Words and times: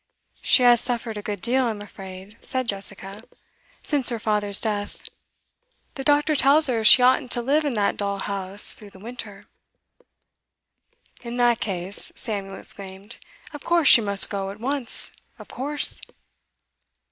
'She 0.41 0.63
has 0.63 0.81
suffered 0.81 1.15
a 1.15 1.21
good 1.21 1.41
deal, 1.43 1.65
I'm 1.65 1.79
afraid,' 1.79 2.35
said 2.41 2.67
Jessica, 2.67 3.21
'since 3.83 4.09
her 4.09 4.17
father's 4.17 4.59
death. 4.59 4.97
The 5.93 6.03
doctor 6.03 6.35
tells 6.35 6.65
her 6.65 6.83
she 6.83 7.03
oughtn't 7.03 7.29
to 7.33 7.41
live 7.43 7.65
in 7.65 7.75
that 7.75 7.97
dull 7.97 8.17
house 8.17 8.73
through 8.73 8.89
the 8.89 8.97
winter.' 8.99 9.45
'In 11.21 11.37
that 11.37 11.59
case,' 11.59 12.11
Samuel 12.15 12.55
exclaimed, 12.55 13.17
'of 13.53 13.63
course 13.63 13.89
she 13.89 14.01
must 14.01 14.31
go 14.31 14.49
at 14.49 14.59
once 14.59 15.11
of 15.37 15.47
course! 15.49 16.01